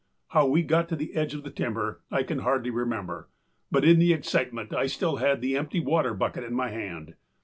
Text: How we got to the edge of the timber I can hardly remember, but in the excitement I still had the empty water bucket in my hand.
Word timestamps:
How 0.29 0.47
we 0.47 0.63
got 0.63 0.89
to 0.89 0.95
the 0.95 1.13
edge 1.13 1.35
of 1.35 1.43
the 1.43 1.51
timber 1.51 2.01
I 2.09 2.23
can 2.23 2.39
hardly 2.39 2.71
remember, 2.71 3.29
but 3.69 3.85
in 3.85 3.99
the 3.99 4.13
excitement 4.13 4.73
I 4.73 4.87
still 4.87 5.17
had 5.17 5.41
the 5.41 5.55
empty 5.55 5.79
water 5.79 6.15
bucket 6.15 6.43
in 6.43 6.55
my 6.55 6.69
hand. 6.69 7.13